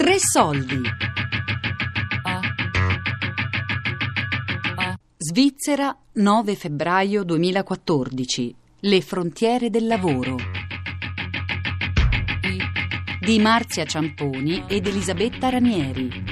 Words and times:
Tre 0.00 0.18
soldi. 0.18 0.80
Svizzera, 5.18 5.94
9 6.12 6.54
febbraio 6.54 7.22
2014. 7.22 8.54
Le 8.80 9.02
frontiere 9.02 9.68
del 9.68 9.86
lavoro. 9.86 10.36
Di 13.20 13.38
Marzia 13.40 13.84
Ciamponi 13.84 14.64
ed 14.68 14.86
Elisabetta 14.86 15.50
Ranieri. 15.50 16.29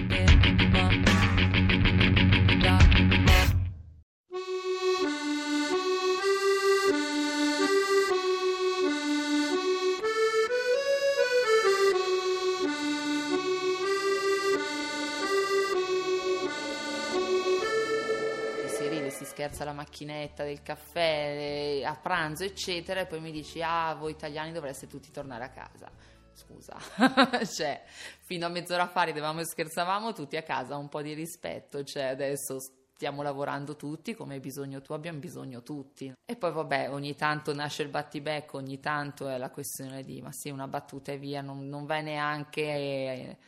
Scherza 19.48 19.62
alla 19.62 19.72
macchinetta 19.72 20.44
del 20.44 20.62
caffè, 20.62 21.79
eh, 21.80 21.84
a 21.84 21.94
pranzo, 21.96 22.44
eccetera, 22.44 23.00
e 23.00 23.06
poi 23.06 23.20
mi 23.20 23.32
dici, 23.32 23.62
ah, 23.62 23.94
voi 23.94 24.12
italiani 24.12 24.52
dovreste 24.52 24.86
tutti 24.86 25.11
tornare 25.11 25.44
a 25.44 25.48
casa. 25.48 25.90
Scusa, 26.34 26.76
cioè, 27.46 27.82
fino 28.20 28.46
a 28.46 28.48
mezz'ora 28.48 28.86
fa 28.86 29.03
ridevamo 29.03 29.40
e 29.40 29.44
scherzavamo 29.44 30.12
tutti 30.12 30.36
a 30.36 30.42
casa, 30.42 30.76
un 30.76 30.89
po' 30.89 31.03
di 31.03 31.14
rispetto, 31.14 31.82
cioè, 31.82 32.05
adesso 32.05 32.58
stiamo 32.94 33.22
lavorando 33.22 33.75
tutti 33.75 34.14
come 34.14 34.34
hai 34.34 34.41
bisogno 34.41 34.80
tu, 34.83 34.92
abbiamo 34.92 35.19
bisogno 35.19 35.62
tutti. 35.62 36.12
E 36.25 36.36
poi 36.36 36.53
vabbè, 36.53 36.91
ogni 36.92 37.17
tanto 37.17 37.53
nasce 37.55 37.83
il 37.83 37.89
battibecco, 37.89 38.58
ogni 38.58 38.78
tanto 38.78 39.28
è 39.28 39.39
la 39.39 39.50
questione 39.50 40.03
di, 40.05 40.20
ma 40.20 40.30
sì, 40.30 40.50
una 40.50 40.69
battuta 40.69 41.11
e 41.11 41.19
via, 41.19 41.41
non, 41.41 41.67
non 41.69 41.86
vai 41.86 42.03
neanche... 42.03 42.62
eh, 42.62 43.39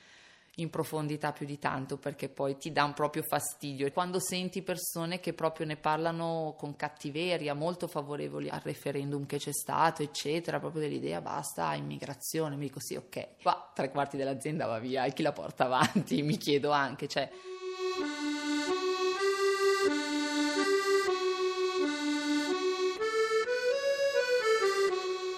in 0.61 0.71
profondità 0.71 1.33
più 1.33 1.47
di 1.47 1.59
tanto 1.59 1.97
perché 1.97 2.29
poi 2.29 2.57
ti 2.57 2.73
dà 2.73 2.85
un 2.85 2.93
proprio 2.93 3.23
fastidio. 3.23 3.91
Quando 3.93 4.21
senti 4.21 4.63
persone 4.63 5.21
che 5.21 5.33
proprio 5.33 5.67
ne 5.67 5.77
parlano 5.77 6.55
con 6.57 6.77
cattiveria, 6.77 7.55
molto 7.55 7.87
favorevoli 7.87 8.49
al 8.49 8.61
referendum 8.63 9.27
che 9.27 9.39
c'è 9.39 9.53
stato, 9.53 10.03
eccetera, 10.03 10.59
proprio 10.59 10.83
dell'idea 10.83 11.21
basta 11.21 11.75
immigrazione, 11.75 12.57
mi 12.57 12.67
dico 12.67 12.81
sì, 12.81 12.97
ok, 12.97 13.43
qua 13.43 13.71
tre 13.75 13.91
quarti 13.91 14.17
dell'azienda 14.17 14.67
va 14.67 14.79
via 14.79 15.05
e 15.05 15.13
chi 15.13 15.23
la 15.23 15.33
porta 15.33 15.65
avanti? 15.65 16.23
Mi 16.31 16.37
chiedo 16.37 16.71
anche, 16.71 17.09
cioè... 17.09 17.31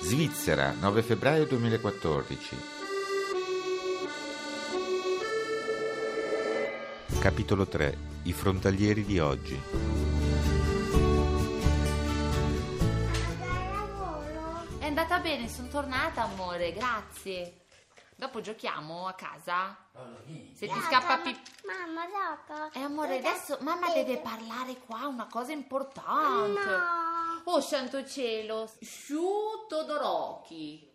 Svizzera, 0.01 0.73
9 0.73 1.03
febbraio 1.03 1.47
2014. 1.47 2.82
Capitolo 7.23 7.69
3. 7.69 7.97
I 8.25 8.33
frontalieri 8.33 9.05
di 9.05 9.21
oggi. 9.21 9.55
È 14.81 14.85
andata 14.85 15.21
bene, 15.21 15.49
sono 15.49 15.69
tornata 15.69 16.23
amore, 16.23 16.73
grazie. 16.73 17.67
Dopo 18.17 18.41
giochiamo 18.41 19.07
a 19.07 19.13
casa? 19.13 19.77
Se 20.53 20.67
ti 20.67 20.81
scappa 20.81 21.19
pipì... 21.19 21.41
Mamma, 21.65 22.07
dopo. 22.07 22.77
Eh 22.77 22.83
amore, 22.83 23.19
adesso 23.19 23.57
mamma 23.61 23.93
deve 23.93 24.19
parlare 24.19 24.79
qua, 24.85 25.07
una 25.07 25.29
cosa 25.31 25.53
importante. 25.53 26.59
No. 26.59 27.43
Oh 27.45 27.61
santo 27.61 28.05
cielo, 28.05 28.69
Shu 28.81 29.67
Todoroki. 29.69 30.91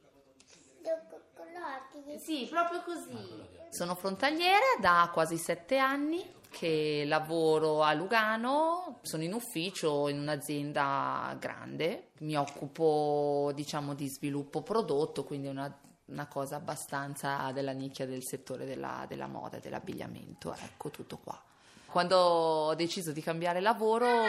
Coccolati. 0.84 2.20
Sì, 2.20 2.48
proprio 2.50 2.82
così. 2.82 3.56
Sono 3.70 3.96
frontaliera 3.96 4.78
da 4.80 5.10
quasi 5.14 5.38
sette 5.38 5.78
anni 5.78 6.36
che 6.50 7.04
lavoro 7.06 7.84
a 7.84 7.94
Lugano, 7.94 9.00
sono 9.02 9.24
in 9.24 9.34
ufficio 9.34 10.08
in 10.08 10.20
un'azienda 10.20 11.36
grande, 11.40 12.10
mi 12.20 12.36
occupo 12.36 13.52
diciamo 13.54 13.94
di 13.94 14.08
sviluppo 14.08 14.64
prodotto, 14.64 15.24
quindi 15.24 15.48
una, 15.48 15.72
una 16.06 16.26
cosa 16.28 16.56
abbastanza 16.56 17.52
della 17.52 17.74
nicchia 17.74 18.08
del 18.08 18.24
settore 18.24 18.66
della, 18.66 19.06
della 19.08 19.28
moda 19.28 19.60
dell'abbigliamento, 19.60 20.56
ecco 20.56 20.90
tutto 20.90 21.18
qua. 21.18 21.40
Quando 21.86 22.18
ho 22.18 22.76
deciso 22.76 23.12
di 23.12 23.22
cambiare 23.22 23.62
lavoro... 23.62 24.08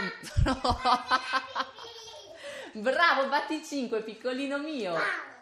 Bravo, 2.72 3.28
batti 3.28 3.64
5, 3.64 4.02
piccolino 4.02 4.58
mio. 4.58 4.94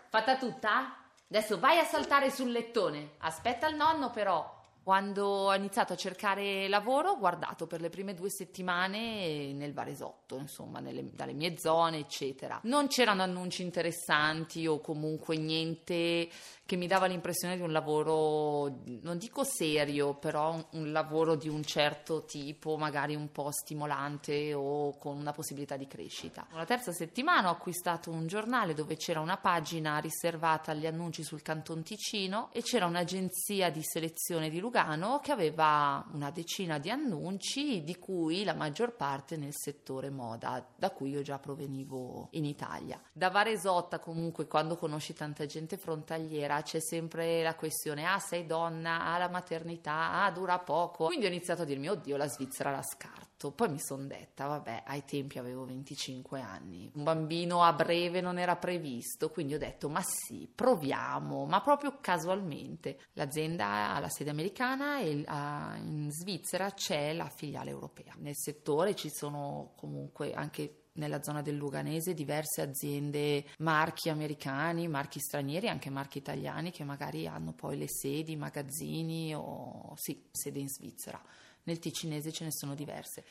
Fatta 0.09 0.37
tutta? 0.37 1.06
Adesso 1.29 1.59
vai 1.59 1.79
a 1.79 1.85
saltare 1.85 2.31
sul 2.31 2.53
lettone. 2.53 3.15
Aspetta 3.19 3.67
il 3.69 3.77
nonno 3.77 4.11
però. 4.11 4.56
Quando 4.87 5.27
ho 5.27 5.55
iniziato 5.57 5.95
a 5.95 5.97
cercare 5.97 6.69
lavoro 6.69 7.11
ho 7.11 7.19
guardato 7.19 7.67
per 7.67 7.81
le 7.81 7.89
prime 7.89 8.15
due 8.15 8.31
settimane 8.31 9.53
nel 9.53 9.73
Varesotto, 9.73 10.37
insomma, 10.37 10.79
nelle- 10.79 11.11
dalle 11.13 11.33
mie 11.33 11.59
zone, 11.59 11.99
eccetera. 11.99 12.61
Non 12.63 12.87
c'erano 12.87 13.25
annunci 13.25 13.63
interessanti 13.63 14.65
o 14.69 14.79
comunque 14.79 15.39
niente 15.39 16.29
che 16.65 16.77
mi 16.77 16.87
dava 16.87 17.07
l'impressione 17.07 17.57
di 17.57 17.63
un 17.63 17.73
lavoro, 17.73 18.83
non 19.03 19.19
dico 19.19 19.43
serio, 19.43 20.15
però 20.15 20.53
un, 20.53 20.65
un 20.71 20.93
lavoro 20.93 21.35
di 21.35 21.49
un 21.49 21.65
certo 21.65 22.25
tipo, 22.25 22.77
magari 22.77 23.17
un 23.17 23.33
po' 23.33 23.51
stimolante 23.51 24.55
o 24.55 24.97
con 24.99 25.17
una 25.17 25.33
possibilità 25.33 25.77
di 25.77 25.89
crescita. 25.89 26.47
La 26.53 26.65
terza 26.65 26.93
settimana 26.93 27.49
ho 27.49 27.53
acquistato 27.53 28.11
un 28.11 28.29
giornale 28.29 28.73
dove 28.73 28.97
c'era 28.97 29.19
una 29.19 29.37
pagina 29.37 29.99
riservata 29.99 30.71
agli 30.71 30.87
annunci 30.87 31.25
sul 31.25 31.43
Canton 31.43 31.83
Ticino 31.83 32.51
e 32.53 32.63
c'era 32.63 32.87
un'agenzia 32.87 33.71
di 33.71 33.83
selezione 33.83 34.49
di 34.49 34.61
Lugano 34.61 34.75
che 35.23 35.33
aveva 35.33 36.05
una 36.13 36.31
decina 36.31 36.79
di 36.79 36.91
annunci, 36.91 37.83
di 37.83 37.97
cui 37.97 38.45
la 38.45 38.53
maggior 38.53 38.95
parte 38.95 39.39
nel 39.39 39.55
settore 39.55 40.11
moda, 40.11 40.63
da 40.77 40.91
cui 40.91 41.11
io 41.11 41.23
già 41.23 41.39
provenivo 41.39 42.29
in 42.33 42.45
Italia. 42.45 43.01
Da 43.11 43.31
Varesotta 43.31 43.99
comunque 43.99 44.47
quando 44.47 44.77
conosci 44.77 45.15
tanta 45.15 45.47
gente 45.47 45.79
frontaliera 45.79 46.61
c'è 46.61 46.79
sempre 46.79 47.43
la 47.43 47.55
questione 47.55 48.05
ah 48.05 48.19
sei 48.19 48.45
donna, 48.45 49.07
ah 49.07 49.17
la 49.17 49.31
maternità, 49.31 50.25
ah 50.25 50.31
dura 50.31 50.59
poco. 50.59 51.07
Quindi 51.07 51.25
ho 51.25 51.29
iniziato 51.29 51.63
a 51.63 51.65
dirmi 51.65 51.89
oddio 51.89 52.19
la 52.19 52.29
Svizzera 52.29 52.71
la 52.71 52.83
scarto. 52.83 53.53
Poi 53.53 53.71
mi 53.71 53.81
sono 53.81 54.05
detta 54.05 54.47
vabbè 54.47 54.83
ai 54.87 55.05
tempi 55.07 55.39
avevo 55.39 55.65
25 55.65 56.41
anni, 56.41 56.91
un 56.95 57.03
bambino 57.03 57.63
a 57.63 57.73
breve 57.73 58.21
non 58.21 58.39
era 58.39 58.57
previsto, 58.57 59.31
quindi 59.31 59.55
ho 59.55 59.59
detto 59.59 59.89
ma 59.89 60.03
sì 60.03 60.51
proviamo, 60.53 61.47
ma 61.47 61.63
proprio 61.63 61.97
casualmente. 62.01 62.99
L'azienda 63.15 63.95
ha 63.95 64.01
la 64.01 64.09
sede 64.09 64.31
americana 64.31 64.66
e 64.75 65.23
ah, 65.27 65.77
in 65.77 66.11
Svizzera 66.11 66.73
c'è 66.73 67.13
la 67.13 67.29
filiale 67.29 67.71
europea. 67.71 68.15
Nel 68.19 68.35
settore 68.35 68.95
ci 68.95 69.11
sono 69.11 69.75
comunque 69.77 70.33
anche 70.33 70.87
nella 70.95 71.23
zona 71.23 71.43
del 71.43 71.57
Luganese 71.57 72.15
diverse 72.15 72.63
aziende, 72.63 73.45
marchi 73.59 74.09
americani, 74.09 74.89
marchi 74.89 75.21
stranieri, 75.21 75.69
anche 75.69 75.91
marchi 75.91 76.19
italiani 76.19 76.71
che 76.71 76.85
magari 76.85 77.27
hanno 77.27 77.53
poi 77.53 77.77
le 77.77 77.89
sedi, 77.89 78.35
magazzini 78.35 79.35
o 79.35 79.95
sì, 79.97 80.27
sede 80.31 80.59
in 80.59 80.69
Svizzera. 80.69 81.23
Nel 81.65 81.79
ticinese 81.79 82.33
ce 82.33 82.45
ne 82.45 82.53
sono 82.53 82.75
diverse. 82.75 83.25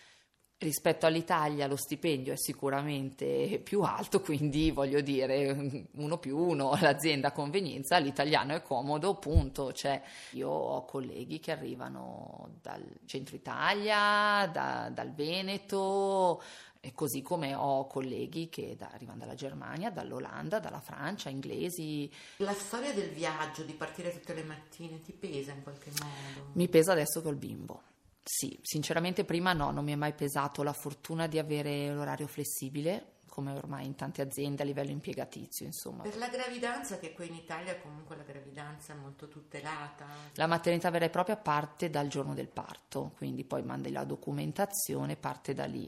Rispetto 0.57 1.05
all'Italia 1.05 1.67
lo 1.67 1.75
stipendio 1.75 2.31
è 2.31 2.37
sicuramente 2.37 3.59
più 3.61 3.81
alto, 3.81 4.21
quindi 4.21 4.71
voglio 4.71 5.01
dire 5.01 5.85
uno 5.95 6.17
più 6.17 6.37
uno, 6.37 6.77
l'azienda 6.79 7.27
a 7.27 7.31
convenienza, 7.33 7.97
l'italiano 7.97 8.55
è 8.55 8.61
comodo, 8.61 9.15
punto. 9.15 9.73
Cioè, 9.73 10.01
io 10.31 10.49
ho 10.49 10.85
colleghi 10.85 11.39
che 11.41 11.51
arrivano 11.51 12.51
dal 12.61 12.81
centro 13.05 13.35
Italia, 13.35 14.47
da- 14.47 14.89
dal 14.93 15.13
Veneto, 15.13 16.41
e 16.79 16.93
così 16.93 17.21
come 17.21 17.53
ho 17.53 17.85
colleghi 17.85 18.47
che 18.47 18.77
da- 18.77 18.91
arrivano 18.93 19.19
dalla 19.19 19.35
Germania, 19.35 19.91
dall'Olanda, 19.91 20.59
dalla 20.59 20.79
Francia, 20.79 21.27
inglesi. 21.27 22.09
La 22.37 22.53
storia 22.53 22.93
del 22.93 23.09
viaggio, 23.09 23.63
di 23.63 23.73
partire 23.73 24.09
tutte 24.09 24.33
le 24.33 24.43
mattine, 24.43 25.01
ti 25.01 25.11
pesa 25.11 25.51
in 25.51 25.63
qualche 25.63 25.91
modo? 25.99 26.51
Mi 26.53 26.69
pesa 26.69 26.93
adesso 26.93 27.21
col 27.21 27.35
bimbo. 27.35 27.81
Sì, 28.27 28.57
sinceramente 28.63 29.23
prima 29.23 29.53
no, 29.53 29.69
non 29.69 29.83
mi 29.83 29.91
è 29.91 29.95
mai 29.95 30.13
pesato 30.13 30.63
la 30.63 30.73
fortuna 30.73 31.27
di 31.27 31.37
avere 31.37 31.93
l'orario 31.93 32.25
flessibile, 32.25 33.17
come 33.27 33.51
ormai 33.51 33.85
in 33.85 33.95
tante 33.95 34.23
aziende 34.23 34.63
a 34.63 34.65
livello 34.65 34.89
impiegatizio, 34.89 35.65
insomma. 35.65 36.01
Per 36.01 36.17
la 36.17 36.29
gravidanza, 36.29 36.97
che 36.97 37.13
qui 37.13 37.27
in 37.27 37.35
Italia 37.35 37.77
comunque 37.77 38.15
la 38.15 38.23
gravidanza 38.23 38.93
è 38.93 38.95
molto 38.95 39.27
tutelata. 39.27 40.07
La 40.35 40.47
maternità 40.47 40.89
vera 40.89 41.05
e 41.05 41.09
propria 41.09 41.37
parte 41.37 41.89
dal 41.89 42.07
giorno 42.07 42.33
del 42.33 42.47
parto, 42.47 43.11
quindi 43.17 43.43
poi 43.43 43.61
mandi 43.61 43.91
la 43.91 44.05
documentazione, 44.05 45.17
parte 45.17 45.53
da 45.53 45.65
lì. 45.65 45.87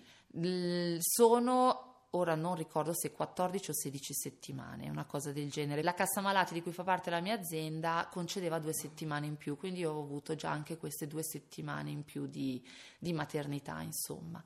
Sono 0.99 1.86
ora 2.11 2.35
non 2.35 2.55
ricordo 2.55 2.93
se 2.93 3.11
14 3.11 3.71
o 3.71 3.73
16 3.73 4.13
settimane, 4.13 4.89
una 4.89 5.05
cosa 5.05 5.31
del 5.31 5.49
genere. 5.49 5.83
La 5.83 5.93
cassa 5.93 6.21
malati 6.21 6.53
di 6.53 6.61
cui 6.61 6.71
fa 6.71 6.83
parte 6.83 7.09
la 7.09 7.19
mia 7.19 7.35
azienda 7.35 8.07
concedeva 8.11 8.59
due 8.59 8.73
settimane 8.73 9.25
in 9.25 9.35
più, 9.35 9.57
quindi 9.57 9.85
ho 9.85 9.99
avuto 9.99 10.35
già 10.35 10.49
anche 10.49 10.77
queste 10.77 11.07
due 11.07 11.23
settimane 11.23 11.89
in 11.89 12.03
più 12.03 12.27
di, 12.27 12.63
di 12.97 13.13
maternità, 13.13 13.81
insomma. 13.81 14.43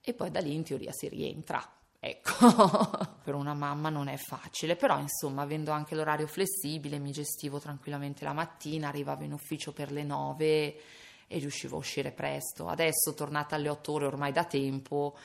E 0.00 0.14
poi 0.14 0.30
da 0.30 0.40
lì 0.40 0.54
in 0.54 0.64
teoria 0.64 0.92
si 0.92 1.08
rientra. 1.08 1.62
Ecco, 2.04 2.32
per 3.22 3.34
una 3.34 3.54
mamma 3.54 3.88
non 3.88 4.08
è 4.08 4.16
facile, 4.16 4.74
però 4.74 4.98
insomma, 4.98 5.42
avendo 5.42 5.70
anche 5.70 5.94
l'orario 5.94 6.26
flessibile, 6.26 6.98
mi 6.98 7.12
gestivo 7.12 7.60
tranquillamente 7.60 8.24
la 8.24 8.32
mattina, 8.32 8.88
arrivavo 8.88 9.22
in 9.22 9.32
ufficio 9.32 9.72
per 9.72 9.92
le 9.92 10.02
9 10.02 10.80
e 11.28 11.38
riuscivo 11.38 11.76
a 11.76 11.78
uscire 11.78 12.10
presto. 12.10 12.66
Adesso, 12.66 13.14
tornata 13.14 13.54
alle 13.54 13.68
8 13.68 13.92
ore 13.92 14.06
ormai 14.06 14.32
da 14.32 14.44
tempo, 14.44 15.16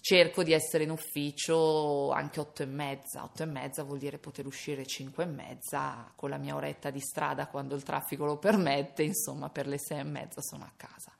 cerco 0.00 0.42
di 0.42 0.52
essere 0.52 0.84
in 0.84 0.90
ufficio 0.90 2.10
anche 2.10 2.40
8 2.40 2.62
e 2.62 2.66
mezza. 2.66 3.24
8 3.24 3.42
e 3.42 3.46
mezza 3.46 3.82
vuol 3.82 3.98
dire 3.98 4.18
poter 4.18 4.46
uscire 4.46 4.86
5 4.86 5.24
e 5.24 5.26
mezza 5.26 6.12
con 6.14 6.30
la 6.30 6.36
mia 6.36 6.54
oretta 6.54 6.90
di 6.90 7.00
strada 7.00 7.46
quando 7.46 7.74
il 7.74 7.82
traffico 7.82 8.24
lo 8.24 8.38
permette, 8.38 9.02
insomma, 9.02 9.48
per 9.50 9.66
le 9.66 9.78
6 9.78 9.98
e 9.98 10.04
mezza 10.04 10.40
sono 10.40 10.64
a 10.64 10.72
casa. 10.76 11.12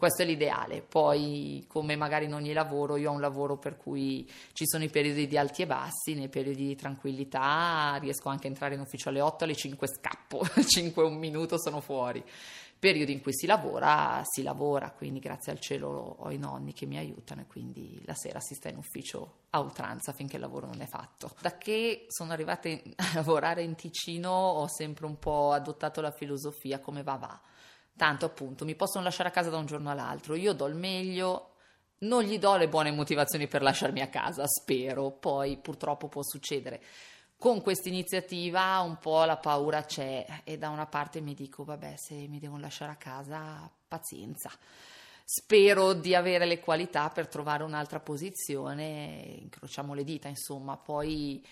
Questo 0.00 0.22
è 0.22 0.24
l'ideale, 0.24 0.80
poi 0.80 1.66
come 1.68 1.94
magari 1.94 2.24
in 2.24 2.32
ogni 2.32 2.54
lavoro, 2.54 2.96
io 2.96 3.10
ho 3.10 3.12
un 3.12 3.20
lavoro 3.20 3.58
per 3.58 3.76
cui 3.76 4.26
ci 4.54 4.66
sono 4.66 4.82
i 4.82 4.88
periodi 4.88 5.26
di 5.26 5.36
alti 5.36 5.60
e 5.60 5.66
bassi, 5.66 6.14
nei 6.14 6.30
periodi 6.30 6.68
di 6.68 6.74
tranquillità 6.74 7.98
riesco 8.00 8.30
anche 8.30 8.46
a 8.46 8.50
entrare 8.50 8.76
in 8.76 8.80
ufficio 8.80 9.10
alle 9.10 9.20
8, 9.20 9.44
alle 9.44 9.54
5 9.54 9.86
scappo, 9.86 10.40
5 10.66 11.02
e 11.02 11.06
un 11.06 11.18
minuto 11.18 11.60
sono 11.60 11.80
fuori. 11.80 12.24
Periodi 12.80 13.12
in 13.12 13.20
cui 13.20 13.34
si 13.34 13.46
lavora, 13.46 14.22
si 14.24 14.42
lavora, 14.42 14.90
quindi 14.90 15.18
grazie 15.18 15.52
al 15.52 15.60
cielo 15.60 16.16
ho 16.18 16.30
i 16.30 16.38
nonni 16.38 16.72
che 16.72 16.86
mi 16.86 16.96
aiutano 16.96 17.42
e 17.42 17.46
quindi 17.46 18.02
la 18.06 18.14
sera 18.14 18.40
si 18.40 18.54
sta 18.54 18.70
in 18.70 18.78
ufficio 18.78 19.42
a 19.50 19.60
oltranza 19.60 20.12
finché 20.12 20.36
il 20.36 20.42
lavoro 20.42 20.66
non 20.66 20.80
è 20.80 20.86
fatto. 20.86 21.30
Da 21.42 21.58
che 21.58 22.06
sono 22.08 22.32
arrivata 22.32 22.70
a 22.72 23.10
lavorare 23.14 23.62
in 23.62 23.74
Ticino 23.74 24.30
ho 24.30 24.66
sempre 24.66 25.04
un 25.04 25.18
po' 25.18 25.52
adottato 25.52 26.00
la 26.00 26.10
filosofia 26.10 26.80
come 26.80 27.02
va 27.02 27.16
va 27.16 27.40
Tanto 27.94 28.24
appunto 28.24 28.64
mi 28.64 28.74
possono 28.74 29.04
lasciare 29.04 29.28
a 29.28 29.32
casa 29.32 29.50
da 29.50 29.58
un 29.58 29.66
giorno 29.66 29.90
all'altro, 29.90 30.34
io 30.34 30.54
do 30.54 30.66
il 30.66 30.74
meglio, 30.74 31.56
non 31.98 32.22
gli 32.22 32.38
do 32.38 32.56
le 32.56 32.66
buone 32.66 32.90
motivazioni 32.92 33.46
per 33.46 33.60
lasciarmi 33.60 34.00
a 34.00 34.08
casa, 34.08 34.46
spero, 34.46 35.10
poi 35.10 35.58
purtroppo 35.58 36.08
può 36.08 36.22
succedere. 36.22 36.80
Con 37.40 37.62
questa 37.62 37.88
iniziativa 37.88 38.78
un 38.80 38.98
po' 38.98 39.24
la 39.24 39.38
paura 39.38 39.84
c'è 39.84 40.42
e 40.44 40.58
da 40.58 40.68
una 40.68 40.84
parte 40.84 41.22
mi 41.22 41.32
dico 41.32 41.64
vabbè 41.64 41.96
se 41.96 42.14
mi 42.28 42.38
devono 42.38 42.60
lasciare 42.60 42.92
a 42.92 42.96
casa 42.96 43.66
pazienza. 43.88 44.50
Spero 45.24 45.94
di 45.94 46.14
avere 46.14 46.44
le 46.44 46.60
qualità 46.60 47.08
per 47.08 47.28
trovare 47.28 47.62
un'altra 47.62 47.98
posizione, 47.98 49.38
incrociamo 49.40 49.94
le 49.94 50.04
dita 50.04 50.28
insomma, 50.28 50.76
poi 50.76 51.42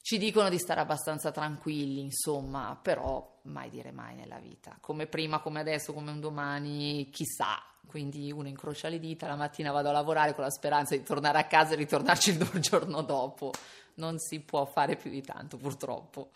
ci 0.00 0.16
dicono 0.16 0.48
di 0.48 0.56
stare 0.56 0.80
abbastanza 0.80 1.30
tranquilli, 1.30 2.00
insomma, 2.00 2.78
però 2.80 3.40
mai 3.42 3.68
dire 3.68 3.92
mai 3.92 4.14
nella 4.14 4.38
vita. 4.38 4.78
Come 4.80 5.06
prima, 5.06 5.40
come 5.40 5.60
adesso, 5.60 5.92
come 5.92 6.12
un 6.12 6.20
domani, 6.20 7.10
chissà. 7.10 7.62
Quindi 7.86 8.30
uno 8.32 8.48
incrocia 8.48 8.88
le 8.88 8.98
dita, 8.98 9.26
la 9.26 9.36
mattina 9.36 9.72
vado 9.72 9.88
a 9.88 9.92
lavorare 9.92 10.34
con 10.34 10.44
la 10.44 10.50
speranza 10.50 10.96
di 10.96 11.02
tornare 11.02 11.38
a 11.38 11.44
casa 11.44 11.72
e 11.72 11.76
ritornarci 11.76 12.30
il 12.36 12.60
giorno 12.60 13.02
dopo. 13.02 13.52
Non 13.94 14.18
si 14.18 14.40
può 14.40 14.64
fare 14.66 14.96
più 14.96 15.10
di 15.10 15.22
tanto, 15.22 15.56
purtroppo. 15.56 16.30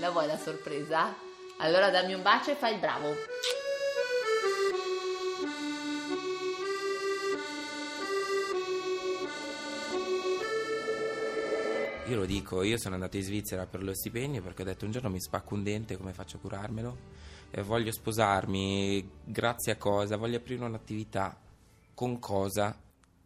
La 0.00 0.10
vuoi 0.10 0.26
la 0.26 0.36
sorpresa? 0.36 1.14
Allora 1.58 1.90
dammi 1.90 2.14
un 2.14 2.22
bacio 2.22 2.50
e 2.50 2.54
fai 2.54 2.74
il 2.74 2.78
bravo. 2.78 3.14
Io 12.08 12.16
lo 12.16 12.24
dico, 12.24 12.62
io 12.62 12.78
sono 12.78 12.94
andato 12.94 13.18
in 13.18 13.22
Svizzera 13.22 13.66
per 13.66 13.82
lo 13.82 13.92
stipendio 13.92 14.40
perché 14.40 14.62
ho 14.62 14.64
detto 14.64 14.86
un 14.86 14.92
giorno 14.92 15.10
mi 15.10 15.20
spacco 15.20 15.52
un 15.52 15.62
dente, 15.62 15.98
come 15.98 16.14
faccio 16.14 16.38
a 16.38 16.40
curarmelo? 16.40 16.96
E 17.50 17.62
voglio 17.62 17.92
sposarmi, 17.92 19.08
grazie 19.24 19.72
a 19.72 19.76
cosa? 19.76 20.16
Voglio 20.16 20.36
aprire 20.36 20.64
un'attività, 20.64 21.36
con 21.94 22.18
cosa? 22.18 22.76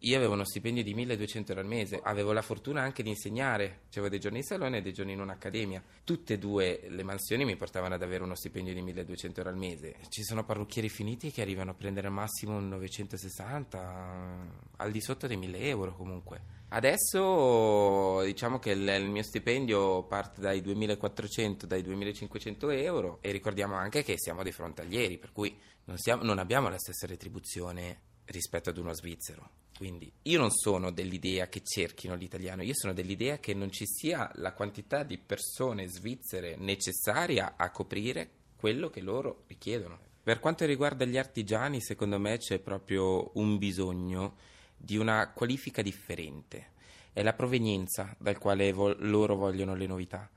Io 0.04 0.16
avevo 0.16 0.32
uno 0.32 0.44
stipendio 0.44 0.82
di 0.82 0.94
1200 0.94 1.52
euro 1.52 1.62
al 1.62 1.70
mese, 1.70 2.00
avevo 2.02 2.32
la 2.32 2.42
fortuna 2.42 2.82
anche 2.82 3.04
di 3.04 3.10
insegnare, 3.10 3.82
avevo 3.90 4.08
dei 4.08 4.18
giorni 4.18 4.38
in 4.38 4.44
salone 4.44 4.78
e 4.78 4.82
dei 4.82 4.92
giorni 4.92 5.12
in 5.12 5.20
un'accademia. 5.20 5.80
Tutte 6.02 6.34
e 6.34 6.38
due 6.38 6.86
le 6.88 7.04
mansioni 7.04 7.44
mi 7.44 7.54
portavano 7.54 7.94
ad 7.94 8.02
avere 8.02 8.24
uno 8.24 8.34
stipendio 8.34 8.74
di 8.74 8.82
1200 8.82 9.38
euro 9.38 9.52
al 9.52 9.58
mese. 9.58 9.94
Ci 10.08 10.24
sono 10.24 10.44
parrucchieri 10.44 10.88
finiti 10.88 11.30
che 11.30 11.40
arrivano 11.40 11.70
a 11.70 11.74
prendere 11.74 12.08
al 12.08 12.12
massimo 12.14 12.58
960, 12.58 14.46
al 14.78 14.90
di 14.90 15.00
sotto 15.00 15.28
dei 15.28 15.36
1000 15.36 15.58
euro 15.68 15.94
comunque. 15.94 16.42
Adesso 16.70 18.22
diciamo 18.24 18.58
che 18.58 18.72
il, 18.72 18.88
il, 18.88 19.08
mio 19.08 19.22
stipendio 19.22 20.02
parte 20.02 20.40
dai 20.40 20.62
2400, 20.62 21.64
dai 21.66 21.82
2500 21.82 22.70
euro 22.70 23.18
e 23.20 23.30
ricordiamo 23.30 23.76
anche 23.76 24.02
che 24.02 24.14
siamo 24.18 24.42
dei 24.42 24.50
frontalieri, 24.50 25.18
per 25.18 25.30
cui 25.30 25.56
non, 25.84 25.96
siamo, 25.96 26.24
non 26.24 26.40
abbiamo 26.40 26.68
la 26.68 26.78
stessa 26.78 27.06
retribuzione 27.06 28.00
rispetto 28.24 28.70
ad 28.70 28.78
uno 28.78 28.92
svizzero. 28.92 29.60
Quindi 29.82 30.12
io 30.22 30.38
non 30.38 30.52
sono 30.52 30.92
dell'idea 30.92 31.48
che 31.48 31.60
cerchino 31.64 32.14
l'italiano, 32.14 32.62
io 32.62 32.72
sono 32.72 32.92
dell'idea 32.92 33.38
che 33.38 33.52
non 33.52 33.72
ci 33.72 33.84
sia 33.84 34.30
la 34.34 34.52
quantità 34.52 35.02
di 35.02 35.18
persone 35.18 35.88
svizzere 35.88 36.54
necessaria 36.56 37.54
a 37.56 37.68
coprire 37.72 38.30
quello 38.54 38.90
che 38.90 39.00
loro 39.00 39.42
richiedono. 39.48 39.98
Per 40.22 40.38
quanto 40.38 40.64
riguarda 40.66 41.04
gli 41.04 41.18
artigiani, 41.18 41.80
secondo 41.80 42.20
me 42.20 42.38
c'è 42.38 42.60
proprio 42.60 43.32
un 43.34 43.58
bisogno 43.58 44.36
di 44.76 44.98
una 44.98 45.32
qualifica 45.32 45.82
differente, 45.82 46.74
è 47.12 47.24
la 47.24 47.32
provenienza 47.32 48.14
dal 48.20 48.38
quale 48.38 48.72
vo- 48.72 48.94
loro 49.00 49.34
vogliono 49.34 49.74
le 49.74 49.88
novità, 49.88 50.30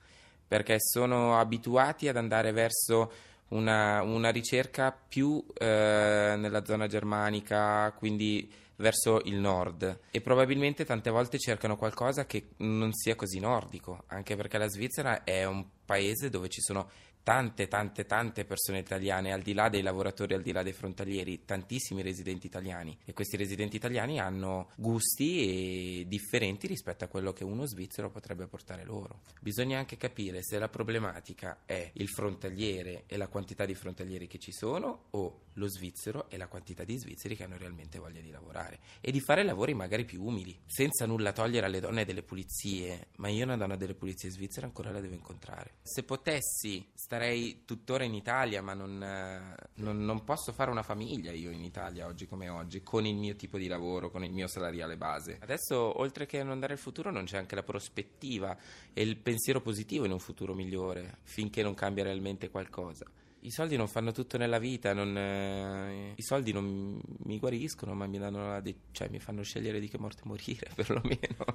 perché 0.47 0.77
sono 0.79 1.37
abituati 1.37 2.07
ad 2.07 2.17
andare 2.17 2.51
verso 2.51 3.11
una, 3.49 4.01
una 4.01 4.31
ricerca 4.31 4.91
più 4.91 5.45
eh, 5.53 6.33
nella 6.35 6.65
zona 6.65 6.87
germanica, 6.87 7.93
quindi 7.95 8.63
verso 8.77 9.21
il 9.25 9.35
nord. 9.35 10.01
E 10.11 10.21
probabilmente 10.21 10.85
tante 10.85 11.09
volte 11.09 11.39
cercano 11.39 11.77
qualcosa 11.77 12.25
che 12.25 12.49
non 12.57 12.93
sia 12.93 13.15
così 13.15 13.39
nordico, 13.39 14.03
anche 14.07 14.35
perché 14.35 14.57
la 14.57 14.67
Svizzera 14.67 15.23
è 15.23 15.45
un 15.45 15.65
paese 15.85 16.29
dove 16.29 16.49
ci 16.49 16.61
sono 16.61 16.89
tante, 17.25 17.67
tante, 17.67 18.05
tante 18.05 18.45
persone 18.45 18.77
italiane, 18.77 19.33
al 19.33 19.41
di 19.41 19.53
là 19.53 19.67
dei 19.67 19.81
lavoratori, 19.81 20.35
al 20.35 20.43
di 20.43 20.51
là 20.51 20.61
dei 20.61 20.73
frontalieri, 20.73 21.43
tantissimi 21.43 22.03
residenti 22.03 22.45
italiani. 22.45 22.95
E 23.03 23.13
questi 23.13 23.35
residenti 23.35 23.77
italiani 23.77 24.19
hanno 24.19 24.69
gusti 24.75 26.05
differenti 26.07 26.67
rispetto 26.67 27.03
a 27.03 27.07
quello 27.07 27.33
che 27.33 27.43
uno 27.43 27.65
svizzero 27.65 28.11
potrebbe 28.11 28.45
portare 28.45 28.83
loro. 28.83 29.21
Bisogna 29.41 29.79
anche 29.79 29.97
capire 29.97 30.43
se 30.43 30.59
la 30.59 30.69
problematica 30.69 31.61
è 31.65 31.89
il 31.93 32.09
frontaliere 32.09 33.05
e 33.07 33.17
la 33.17 33.27
quantità 33.27 33.65
di 33.65 33.73
frontalieri 33.73 34.27
che 34.27 34.37
ci 34.37 34.51
sono 34.51 35.05
o 35.09 35.39
lo 35.55 35.67
svizzero 35.67 36.29
e 36.29 36.37
la 36.37 36.47
quantità 36.47 36.83
di 36.83 36.97
svizzeri 36.97 37.35
che 37.35 37.43
hanno 37.43 37.57
realmente 37.57 37.97
voglia 37.97 38.21
di 38.21 38.29
lavorare 38.29 38.79
e 39.01 39.11
di 39.11 39.19
fare 39.19 39.43
lavori 39.43 39.73
magari 39.73 40.05
più 40.05 40.23
umili, 40.23 40.55
senza 40.65 41.05
nulla 41.05 41.31
togliere 41.31 41.65
alle 41.65 41.79
donne 41.79 42.05
delle 42.05 42.23
pulizie, 42.23 43.07
ma 43.15 43.29
io 43.29 43.45
una 43.45 43.57
donna 43.57 43.75
delle 43.75 43.95
pulizie 43.95 44.29
svizzere 44.29 44.65
ancora 44.65 44.91
la 44.91 44.99
devo 44.99 45.13
incontrare. 45.13 45.75
Se 45.81 46.03
potessi 46.03 46.85
stare 46.93 47.14
starei 47.15 47.61
tuttora 47.63 48.03
in 48.03 48.13
Italia, 48.13 48.61
ma 48.61 48.73
non, 48.73 49.01
eh, 49.01 49.55
non, 49.75 50.03
non, 50.03 50.25
posso 50.25 50.51
fare 50.51 50.69
una 50.69 50.83
famiglia 50.83 51.31
io 51.31 51.49
in 51.49 51.63
Italia 51.63 52.07
oggi 52.07 52.27
come 52.27 52.49
oggi, 52.49 52.83
con 52.83 53.05
il 53.05 53.15
mio 53.15 53.35
tipo 53.35 53.57
di 53.57 53.67
lavoro, 53.67 54.11
con 54.11 54.25
il 54.25 54.31
mio 54.31 54.47
salariale 54.47 54.97
base. 54.97 55.37
Adesso, 55.39 55.99
oltre 55.99 56.25
che 56.25 56.43
non 56.43 56.59
dare 56.59 56.73
il 56.73 56.79
futuro, 56.79 57.11
non 57.11 57.23
c'è 57.23 57.37
anche 57.37 57.55
la 57.55 57.63
prospettiva 57.63 58.57
e 58.91 59.01
il 59.01 59.15
pensiero 59.15 59.61
positivo 59.61 60.03
in 60.03 60.11
un 60.11 60.19
futuro 60.19 60.53
migliore, 60.53 61.19
finché 61.23 61.63
non 61.63 61.73
cambia 61.73 62.03
realmente 62.03 62.49
qualcosa. 62.49 63.05
I 63.39 63.51
soldi 63.51 63.77
non 63.77 63.87
fanno 63.87 64.11
tutto 64.11 64.37
nella 64.37 64.59
vita, 64.59 64.91
non, 64.91 65.15
eh, 65.15 66.13
i 66.15 66.23
soldi 66.23 66.51
non 66.51 66.99
mi 67.23 67.39
guariscono, 67.39 67.93
ma 67.93 68.07
mi, 68.07 68.19
de- 68.61 68.75
cioè, 68.91 69.07
mi 69.07 69.19
fanno 69.19 69.41
scegliere 69.41 69.79
di 69.79 69.87
che 69.87 69.99
morte 69.99 70.23
morire, 70.25 70.69
perlomeno. 70.75 71.45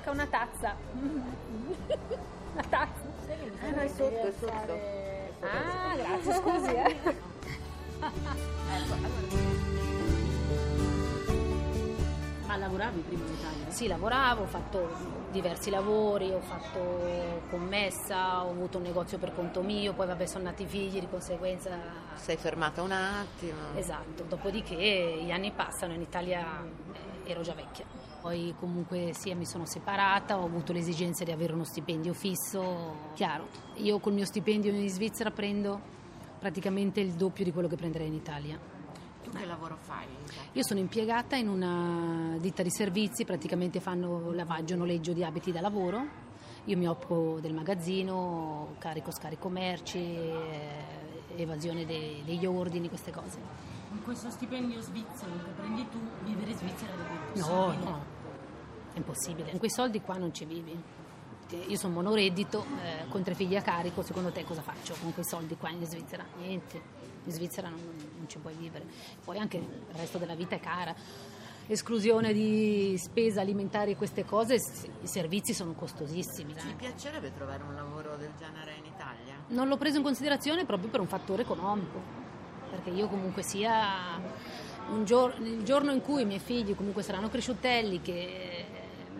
Manca 0.00 0.10
una 0.10 0.26
tazza. 0.26 0.74
La 2.54 2.62
tazza. 2.62 3.08
Ah, 3.62 3.70
no, 3.70 3.80
è 3.80 3.88
sotto, 3.88 4.26
è 4.26 4.32
sotto. 4.38 4.78
Ah, 5.40 5.94
grazie, 5.96 6.34
scusi. 6.34 6.74
Eh. 6.74 6.96
Ma 12.46 12.56
lavoravi 12.56 13.00
prima 13.00 13.24
in 13.24 13.32
Italia? 13.32 13.70
Sì, 13.70 13.86
lavoravo, 13.86 14.42
ho 14.42 14.46
fatto 14.46 14.90
diversi 15.30 15.70
lavori, 15.70 16.32
ho 16.32 16.40
fatto 16.40 17.38
commessa, 17.48 18.44
ho 18.44 18.50
avuto 18.50 18.78
un 18.78 18.84
negozio 18.84 19.18
per 19.18 19.32
conto 19.32 19.62
mio, 19.62 19.92
poi 19.92 20.08
vabbè 20.08 20.26
sono 20.26 20.44
nati 20.44 20.64
i 20.64 20.66
figli, 20.66 20.98
di 20.98 21.08
conseguenza... 21.08 21.70
Sei 22.14 22.36
fermata 22.36 22.82
un 22.82 22.90
attimo. 22.90 23.76
Esatto, 23.76 24.24
dopodiché 24.24 25.20
gli 25.22 25.30
anni 25.30 25.52
passano, 25.52 25.92
in 25.92 26.00
Italia 26.00 26.44
eh, 27.24 27.30
ero 27.30 27.42
già 27.42 27.52
vecchia. 27.52 27.99
Poi 28.20 28.54
comunque 28.58 29.12
sia 29.14 29.34
mi 29.34 29.46
sono 29.46 29.64
separata, 29.64 30.38
ho 30.38 30.44
avuto 30.44 30.74
l'esigenza 30.74 31.24
di 31.24 31.32
avere 31.32 31.54
uno 31.54 31.64
stipendio 31.64 32.12
fisso. 32.12 32.96
Chiaro, 33.14 33.48
io 33.76 33.98
col 33.98 34.12
mio 34.12 34.26
stipendio 34.26 34.70
in 34.72 34.88
Svizzera 34.90 35.30
prendo 35.30 35.80
praticamente 36.38 37.00
il 37.00 37.12
doppio 37.12 37.44
di 37.44 37.52
quello 37.52 37.66
che 37.66 37.76
prenderei 37.76 38.08
in 38.08 38.14
Italia. 38.14 38.58
Tu 39.24 39.30
che 39.30 39.46
lavoro 39.46 39.76
fai? 39.80 40.04
Io 40.52 40.62
sono 40.62 40.80
impiegata 40.80 41.36
in 41.36 41.48
una 41.48 42.36
ditta 42.38 42.62
di 42.62 42.70
servizi, 42.70 43.24
praticamente 43.24 43.80
fanno 43.80 44.32
lavaggio, 44.32 44.76
noleggio 44.76 45.14
di 45.14 45.24
abiti 45.24 45.50
da 45.50 45.62
lavoro. 45.62 46.28
Io 46.64 46.76
mi 46.76 46.86
occupo 46.86 47.38
del 47.40 47.54
magazzino, 47.54 48.74
carico, 48.78 49.10
scarico 49.12 49.48
merci, 49.48 49.98
eh, 49.98 50.58
evasione 51.36 51.86
dei- 51.86 52.22
degli 52.24 52.44
ordini, 52.44 52.88
queste 52.88 53.10
cose. 53.12 53.38
Questo 54.10 54.30
stipendio 54.30 54.80
svizzero 54.80 55.30
che 55.44 55.50
prendi 55.52 55.88
tu, 55.88 56.00
vivere 56.24 56.50
in 56.50 56.56
Svizzera 56.56 56.92
dove 56.96 57.32
è 57.32 57.38
No, 57.38 57.72
no, 57.74 58.04
è 58.92 58.96
impossibile. 58.96 59.50
Con 59.50 59.60
quei 59.60 59.70
soldi 59.70 60.00
qua 60.00 60.16
non 60.16 60.34
ci 60.34 60.44
vivi. 60.46 60.76
Io 61.68 61.76
sono 61.76 61.94
monoreddito, 61.94 62.66
eh, 62.82 63.08
con 63.08 63.22
tre 63.22 63.36
figli 63.36 63.54
a 63.54 63.62
carico, 63.62 64.02
secondo 64.02 64.32
te 64.32 64.42
cosa 64.42 64.62
faccio 64.62 64.96
con 65.00 65.14
quei 65.14 65.24
soldi 65.24 65.56
qua 65.56 65.68
in 65.68 65.86
Svizzera? 65.86 66.26
Niente, 66.40 66.82
in 67.22 67.30
Svizzera 67.30 67.68
non, 67.68 67.78
non 68.16 68.28
ci 68.28 68.38
puoi 68.38 68.54
vivere. 68.54 68.84
Poi 69.24 69.38
anche 69.38 69.58
il 69.58 69.66
resto 69.92 70.18
della 70.18 70.34
vita 70.34 70.56
è 70.56 70.60
cara. 70.60 70.92
Esclusione 71.68 72.32
di 72.32 72.96
spesa 72.98 73.42
alimentari 73.42 73.92
e 73.92 73.96
queste 73.96 74.24
cose, 74.24 74.54
i 74.54 75.06
servizi 75.06 75.54
sono 75.54 75.72
costosissimi. 75.74 76.52
Ti 76.52 76.74
piacerebbe 76.76 77.32
trovare 77.32 77.62
un 77.62 77.76
lavoro 77.76 78.16
del 78.16 78.32
genere 78.36 78.74
in 78.74 78.86
Italia? 78.86 79.36
Non 79.50 79.68
l'ho 79.68 79.76
preso 79.76 79.98
in 79.98 80.02
considerazione 80.02 80.64
proprio 80.64 80.90
per 80.90 80.98
un 80.98 81.06
fattore 81.06 81.42
economico, 81.42 82.19
perché 82.70 82.90
io 82.90 83.08
comunque 83.08 83.42
sia 83.42 84.18
un 84.90 85.04
gior- 85.04 85.36
il 85.40 85.62
giorno 85.64 85.92
in 85.92 86.00
cui 86.00 86.22
i 86.22 86.24
miei 86.24 86.38
figli 86.40 86.74
comunque 86.74 87.02
saranno 87.02 87.28
cresciutelli, 87.28 88.00
che 88.00 88.64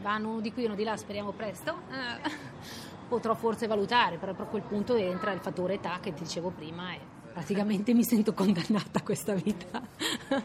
vanno 0.00 0.40
di 0.40 0.52
qui 0.52 0.62
e 0.62 0.66
uno 0.66 0.75
di 0.75 0.85
là, 0.85 0.97
speriamo 0.97 1.33
presto, 1.33 1.78
eh, 1.90 2.30
potrò 3.09 3.35
forse 3.35 3.66
valutare, 3.66 4.16
però 4.16 4.33
a 4.33 4.45
quel 4.45 4.62
punto 4.62 4.95
entra 4.95 5.33
il 5.33 5.40
fattore 5.40 5.75
età 5.75 5.99
che 6.00 6.14
ti 6.14 6.23
dicevo 6.23 6.50
prima 6.50 6.92
e 6.92 6.99
praticamente 7.33 7.95
mi 7.95 8.02
sento 8.04 8.33
condannata 8.35 8.99
a 8.99 9.02
questa 9.02 9.35
vita. 9.35 9.80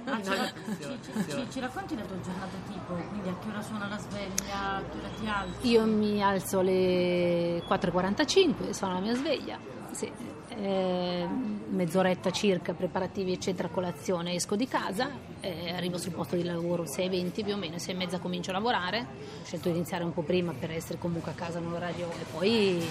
Ah, 0.06 0.22
ci, 0.22 0.32
ci- 0.80 1.24
ci- 1.30 1.50
ci- 1.52 1.60
racconti 1.60 1.96
la 1.96 2.04
tua 2.04 2.20
giornata 2.22 2.56
tipo? 2.68 2.94
Quindi 2.94 3.30
a 3.30 3.36
che 3.42 3.50
ora 3.50 3.62
suona 3.62 3.88
la 3.88 3.98
sveglia, 3.98 4.76
a 4.76 4.82
che 4.82 4.98
ora 4.98 5.08
ti 5.20 5.28
alzi? 5.28 5.68
Io 5.70 5.86
mi 5.86 6.22
alzo 6.24 6.60
alle 6.60 7.64
4.45, 7.68 8.70
sono 8.72 8.94
la 8.94 9.00
mia 9.00 9.16
sveglia, 9.16 9.58
sì. 9.92 10.12
Eh, 10.50 11.28
mezz'oretta 11.70 12.32
circa, 12.32 12.74
preparativi 12.74 13.34
eccetera, 13.34 13.68
colazione, 13.70 14.34
esco 14.34 14.56
di 14.56 14.68
casa, 14.68 15.10
eh, 15.42 15.74
arrivo 15.74 15.98
sul 15.98 16.14
posto 16.14 16.36
di 16.36 16.44
lavoro 16.44 16.84
6.20 16.84 17.44
più 17.44 17.54
o 17.54 17.58
meno, 17.58 17.76
6.30 17.78 18.20
comincio 18.20 18.52
a 18.52 18.54
lavorare, 18.54 19.00
ho 19.00 19.46
scelto 19.46 19.70
di 19.70 19.76
iniziare 19.76 20.04
un 20.04 20.14
po' 20.14 20.22
prima 20.22 20.54
per 20.54 20.72
essere 20.72 20.98
comunque 21.00 21.32
a 21.32 21.34
casa 21.34 21.60
in 21.60 21.66
un 21.66 21.74
orario 21.74 22.10
e 22.12 22.26
poi 22.32 22.86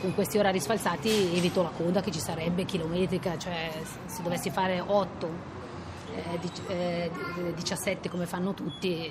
con 0.00 0.14
questi 0.14 0.38
orari 0.38 0.60
sfalsati 0.60 1.36
evito 1.36 1.62
la 1.62 1.70
coda 1.70 2.00
che 2.00 2.10
ci 2.10 2.20
sarebbe 2.20 2.64
chilometrica, 2.64 3.36
cioè 3.36 3.70
se 4.06 4.22
dovessi 4.22 4.50
fare 4.50 4.80
8, 4.80 5.28
eh, 6.14 6.38
dic- 6.40 6.70
eh, 6.70 7.10
17 7.54 8.08
come 8.08 8.26
fanno 8.26 8.54
tutti, 8.54 9.10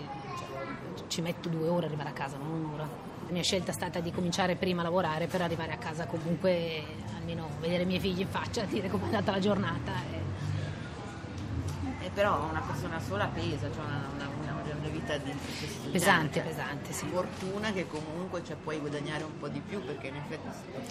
ci 1.08 1.22
metto 1.22 1.50
due 1.50 1.68
ore 1.68 1.86
ad 1.86 1.92
arrivare 1.92 2.10
a 2.10 2.14
casa, 2.14 2.38
non 2.38 2.52
un'ora. 2.52 3.07
La 3.28 3.34
mia 3.34 3.44
scelta 3.44 3.72
è 3.72 3.74
stata 3.74 4.00
di 4.00 4.12
cominciare 4.12 4.56
prima 4.56 4.82
a 4.82 4.84
lavorare 4.86 5.28
per 5.28 5.42
arrivare 5.42 5.74
a 5.74 5.78
casa 5.78 6.06
comunque 6.08 6.82
almeno 7.20 7.50
vedere 7.60 7.84
i 7.84 7.86
miei 7.86 8.00
figli 8.00 8.22
in 8.22 8.28
faccia, 8.28 8.64
dire 8.66 8.90
com'è 8.90 9.04
andata 9.06 9.32
la 9.32 9.40
giornata. 9.40 9.92
e- 10.12 10.26
Eh, 12.06 12.10
però 12.14 12.48
una 12.50 12.62
persona 12.62 13.00
sola 13.02 13.26
pesa, 13.28 13.70
cioè 13.74 13.84
una, 13.84 14.08
una- 14.16 14.30
una- 14.30 14.56
vita 14.90 15.18
di 15.18 15.32
Pesante, 15.92 16.40
cioè, 16.40 16.44
pesante, 16.48 16.94
sì. 16.94 17.06
Fortuna 17.08 17.72
che 17.74 17.88
comunque 17.88 18.42
cioè, 18.46 18.56
puoi 18.56 18.80
guadagnare 18.80 19.24
un 19.26 19.38
po' 19.38 19.50
di 19.50 19.60
più 19.60 19.84
perché 19.84 20.08
in 20.08 20.16
effetti 20.16 20.48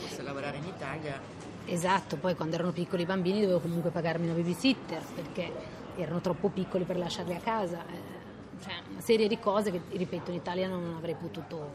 se 0.09 0.21
a 0.21 0.25
lavorare 0.25 0.59
in 0.59 0.65
Italia 0.65 1.19
Esatto, 1.65 2.17
poi 2.17 2.35
quando 2.37 2.57
erano 2.57 2.73
piccoli 2.73 3.03
i 3.03 3.07
bambini 3.07 3.41
dovevo 3.41 3.61
comunque 3.61 3.91
pagarmi 3.91 4.27
una 4.27 4.35
babysitter 4.35 5.03
perché 5.15 5.51
erano 5.97 6.21
troppo 6.21 6.49
piccoli 6.51 6.85
per 6.85 6.99
lasciarli 6.99 7.35
a 7.35 7.39
casa. 7.41 7.79
eh, 7.87 8.63
Cioè, 8.63 8.75
una 8.91 9.01
serie 9.01 9.29
di 9.29 9.39
cose 9.39 9.71
che, 9.71 9.81
ripeto, 9.93 10.31
in 10.31 10.37
Italia 10.37 10.69
non 10.69 10.95
avrei 10.97 11.15
potuto, 11.15 11.71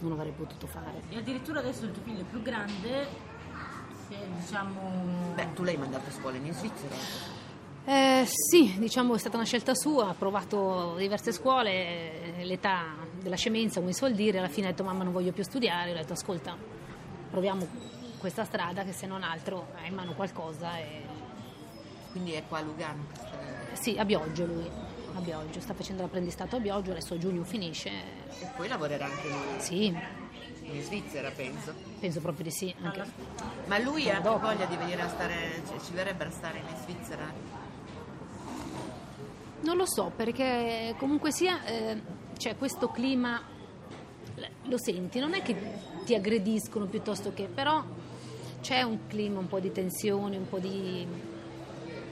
non 0.00 0.12
avrei 0.12 0.32
potuto 0.32 0.66
fare. 0.66 1.02
E 1.10 1.18
addirittura 1.18 1.60
adesso 1.60 1.84
il 1.84 1.92
tuo 1.92 2.02
figlio 2.02 2.20
è 2.20 2.24
più 2.24 2.42
grande, 2.42 3.02
è, 4.08 4.16
diciamo... 4.40 5.32
Beh, 5.34 5.52
tu 5.54 5.62
l'hai 5.64 5.76
mandato 5.76 6.08
a 6.08 6.12
scuola 6.12 6.36
in 6.36 6.52
Svizzera. 6.52 6.94
Eh, 7.84 8.24
sì, 8.26 8.74
diciamo 8.78 9.14
è 9.14 9.18
stata 9.18 9.36
una 9.36 9.46
scelta 9.46 9.74
sua, 9.74 10.08
ha 10.10 10.14
provato 10.14 10.94
diverse 10.98 11.32
scuole, 11.32 12.36
eh, 12.36 12.44
l'età 12.44 12.84
della 13.20 13.36
scemenza, 13.36 13.80
come 13.80 13.92
si 13.92 13.98
suol 13.98 14.12
dire, 14.12 14.38
alla 14.38 14.48
fine 14.48 14.66
ha 14.66 14.70
detto 14.70 14.84
mamma 14.84 15.04
non 15.04 15.12
voglio 15.12 15.32
più 15.32 15.42
studiare, 15.42 15.92
ho 15.92 15.94
detto 15.94 16.12
ascolta, 16.12 16.54
proviamo 17.30 17.66
questa 18.18 18.44
strada 18.44 18.82
che 18.84 18.92
se 18.92 19.06
non 19.06 19.22
altro 19.22 19.68
hai 19.80 19.88
in 19.88 19.94
mano 19.94 20.12
qualcosa 20.12 20.76
e... 20.78 21.02
Quindi 22.10 22.32
è 22.32 22.42
qua 22.46 22.58
a 22.58 22.62
Lugano. 22.62 23.04
questa- 23.06 23.80
Sì, 23.80 23.96
a 23.98 24.04
Bioggio 24.04 24.44
lui, 24.44 24.68
a 25.18 25.20
Bioggio, 25.20 25.60
sta 25.60 25.74
facendo 25.74 26.02
l'apprendistato 26.02 26.56
a 26.56 26.60
Bioggio, 26.60 26.92
adesso 26.92 27.14
a 27.14 27.18
giugno 27.18 27.44
finisce, 27.44 27.90
E 28.40 28.46
poi 28.56 28.68
lavorerà 28.68 29.04
anche 29.06 29.28
lui 29.28 29.58
sì, 29.58 29.86
in 29.86 30.82
Svizzera, 30.82 31.30
penso. 31.30 31.74
penso 31.98 32.20
proprio 32.20 32.44
di 32.44 32.50
sì. 32.50 32.74
Anche... 32.80 33.04
Ma 33.66 33.78
lui 33.78 34.08
ha 34.08 34.20
voglia 34.20 34.64
di 34.66 34.76
venire 34.76 35.02
a 35.02 35.08
stare, 35.08 35.62
cioè, 35.66 35.80
ci 35.80 35.92
verrebbe 35.92 36.24
a 36.24 36.30
stare 36.30 36.58
in 36.58 36.76
Svizzera? 36.82 37.56
Non 39.60 39.76
lo 39.76 39.86
so, 39.86 40.12
perché 40.14 40.94
comunque 40.98 41.32
sia 41.32 41.64
eh, 41.64 42.00
c'è 42.36 42.56
questo 42.56 42.88
clima, 42.88 43.42
lo 44.64 44.78
senti, 44.78 45.18
non 45.18 45.34
è 45.34 45.42
che 45.42 45.56
ti 46.04 46.14
aggrediscono 46.14 46.86
piuttosto 46.86 47.32
che, 47.34 47.44
però 47.52 47.84
c'è 48.60 48.82
un 48.82 49.06
clima 49.08 49.40
un 49.40 49.48
po' 49.48 49.58
di 49.58 49.72
tensione, 49.72 50.36
un 50.36 50.48
po' 50.48 50.58
di... 50.58 51.06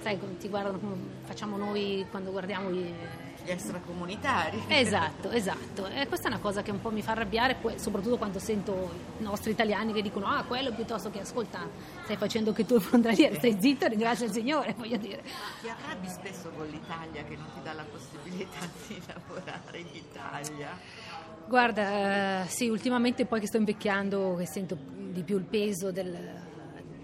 sai, 0.07 0.21
come 0.21 0.37
ti 0.37 0.49
guardano 0.49 0.79
come 0.79 0.97
facciamo 1.25 1.57
noi 1.57 2.07
quando 2.11 2.31
guardiamo 2.31 2.71
i... 2.71 2.95
Gli 3.45 3.51
extracomunitari. 3.51 4.63
Esatto, 4.69 5.31
esatto. 5.31 5.87
E 5.87 6.07
questa 6.07 6.29
è 6.29 6.31
una 6.31 6.41
cosa 6.41 6.63
che 6.63 6.71
un 6.71 6.81
po' 6.81 6.91
mi 6.91 7.03
fa 7.03 7.13
arrabbiare, 7.13 7.57
poi, 7.57 7.79
soprattutto 7.79 8.17
quando 8.17 8.39
sento 8.39 8.91
i 9.19 9.23
nostri 9.23 9.51
italiani 9.51 9.93
che 9.93 10.03
dicono 10.03 10.27
ah, 10.27 10.45
quello 10.45 10.73
piuttosto 10.73 11.11
che 11.11 11.21
ascolta, 11.21 11.67
stai 12.05 12.17
facendo 12.17 12.53
che 12.53 12.65
tu 12.65 12.75
il 12.77 12.83
frontaliere, 12.83 13.37
stai 13.37 13.57
zitto 13.61 13.87
e 13.87 13.89
ringrazia 13.89 14.27
il 14.27 14.33
Signore, 14.33 14.75
voglio 14.77 14.97
dire. 14.97 15.23
Ti 15.61 15.69
arrabbi 15.69 16.09
spesso 16.09 16.51
con 16.57 16.67
l'Italia 16.69 17.25
che 17.25 17.37
non 17.37 17.47
ti 17.55 17.61
dà 17.63 17.73
la 17.73 17.85
possibilità 17.85 18.59
di 18.87 19.03
lavorare 19.07 19.79
in 19.79 19.89
Italia? 19.93 20.79
Guarda, 21.49 22.45
eh, 22.45 22.49
sì, 22.49 22.69
ultimamente 22.69 23.27
poi 23.27 23.41
che 23.41 23.47
sto 23.47 23.57
invecchiando, 23.57 24.37
che 24.37 24.47
sento 24.47 24.77
di 24.77 25.23
più 25.23 25.37
il 25.37 25.45
peso 25.45 25.91
del, 25.91 26.17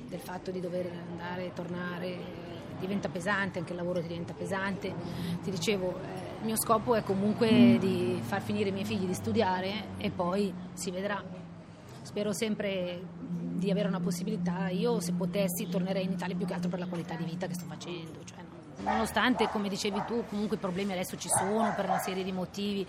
del 0.08 0.20
fatto 0.20 0.50
di 0.50 0.60
dover 0.60 0.90
andare 1.10 1.46
e 1.46 1.52
tornare, 1.52 2.41
diventa 2.82 3.08
pesante, 3.08 3.58
anche 3.58 3.72
il 3.72 3.78
lavoro 3.78 4.00
ti 4.00 4.08
diventa 4.08 4.32
pesante. 4.32 4.94
Ti 5.42 5.50
dicevo, 5.50 5.98
eh, 6.00 6.38
il 6.40 6.44
mio 6.44 6.56
scopo 6.56 6.94
è 6.94 7.02
comunque 7.02 7.78
di 7.78 8.20
far 8.22 8.40
finire 8.42 8.68
i 8.68 8.72
miei 8.72 8.84
figli 8.84 9.06
di 9.06 9.14
studiare 9.14 9.96
e 9.96 10.10
poi 10.10 10.52
si 10.74 10.90
vedrà. 10.90 11.22
Spero 12.02 12.32
sempre 12.32 13.00
di 13.18 13.70
avere 13.70 13.88
una 13.88 14.00
possibilità. 14.00 14.68
Io, 14.68 15.00
se 15.00 15.12
potessi, 15.12 15.68
tornerei 15.68 16.04
in 16.04 16.12
Italia 16.12 16.36
più 16.36 16.46
che 16.46 16.54
altro 16.54 16.68
per 16.68 16.78
la 16.78 16.86
qualità 16.86 17.14
di 17.14 17.24
vita 17.24 17.46
che 17.46 17.54
sto 17.54 17.64
facendo. 17.66 18.24
Cioè, 18.24 18.38
nonostante, 18.82 19.48
come 19.48 19.68
dicevi 19.68 20.02
tu, 20.06 20.24
comunque 20.28 20.56
i 20.56 20.60
problemi 20.60 20.92
adesso 20.92 21.16
ci 21.16 21.28
sono 21.28 21.72
per 21.74 21.86
una 21.86 21.98
serie 21.98 22.24
di 22.24 22.32
motivi 22.32 22.86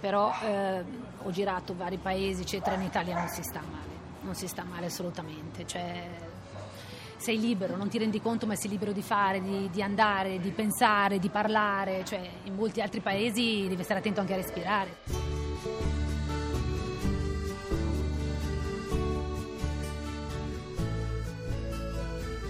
però 0.00 0.32
eh, 0.42 0.84
ho 1.22 1.30
girato 1.30 1.74
vari 1.74 1.96
paesi, 1.96 2.42
eccetera, 2.42 2.76
in 2.76 2.82
Italia 2.82 3.14
non 3.18 3.28
si 3.28 3.42
sta 3.42 3.60
male, 3.60 3.94
non 4.20 4.34
si 4.34 4.46
sta 4.46 4.62
male 4.64 4.86
assolutamente, 4.86 5.66
cioè, 5.66 6.08
sei 7.16 7.40
libero, 7.40 7.76
non 7.76 7.88
ti 7.88 7.98
rendi 7.98 8.20
conto, 8.20 8.46
ma 8.46 8.54
sei 8.54 8.70
libero 8.70 8.92
di 8.92 9.02
fare, 9.02 9.40
di, 9.40 9.68
di 9.72 9.82
andare, 9.82 10.38
di 10.38 10.50
pensare, 10.50 11.18
di 11.18 11.28
parlare, 11.28 12.04
cioè, 12.04 12.28
in 12.44 12.54
molti 12.54 12.80
altri 12.80 13.00
paesi 13.00 13.66
devi 13.68 13.82
stare 13.82 14.00
attento 14.00 14.20
anche 14.20 14.32
a 14.32 14.36
respirare. 14.36 15.44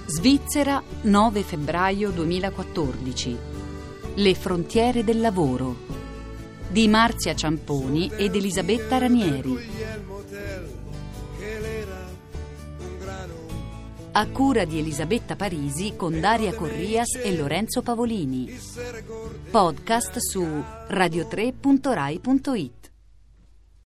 Svizzera, 0.09 0.83
9 1.03 1.43
febbraio 1.43 2.11
2014. 2.11 3.37
Le 4.15 4.35
frontiere 4.35 5.05
del 5.05 5.21
lavoro. 5.21 5.77
Di 6.69 6.89
Marzia 6.89 7.35
Ciamponi 7.35 8.11
ed 8.17 8.35
Elisabetta 8.35 8.99
Ranieri. 8.99 9.76
A 14.19 14.29
cura 14.29 14.65
di 14.65 14.79
Elisabetta 14.79 15.37
Parisi 15.37 15.93
con 15.95 16.19
Daria 16.19 16.55
Corrias 16.55 17.17
e 17.17 17.37
Lorenzo 17.37 17.83
Pavolini. 17.83 18.51
Podcast 19.51 20.17
su 20.17 20.41
radio3.rai.it. 20.41 22.86